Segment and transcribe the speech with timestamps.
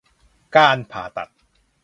[0.55, 1.29] การผ่าตัด